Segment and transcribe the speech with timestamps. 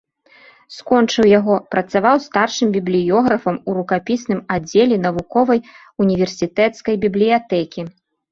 [0.75, 5.59] Скончыў яго, працаваў старшым бібліёграфам ў рукапісным аддзеле навуковай
[6.05, 7.81] універсітэцкай бібліятэкі.